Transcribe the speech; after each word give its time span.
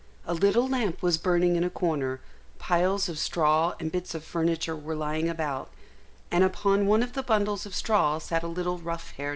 A 0.25 0.33
little 0.33 0.67
lamp 0.67 1.03
was 1.03 1.19
burning 1.19 1.55
in 1.55 1.63
a 1.63 1.69
corner, 1.69 2.21
piles 2.57 3.07
of 3.07 3.19
straw 3.19 3.75
and 3.79 3.91
bits 3.91 4.15
of 4.15 4.23
furniture 4.23 4.75
were 4.75 4.95
lying 4.95 5.29
about, 5.29 5.69
and 6.31 6.43
upon 6.43 6.87
one 6.87 7.03
of 7.03 7.13
the 7.13 7.21
bundles 7.21 7.67
of 7.67 7.75
straw 7.75 8.17
sat 8.17 8.41
a 8.41 8.47
little 8.47 8.79
rough 8.79 9.11
haired 9.11 9.19
girl. 9.19 9.29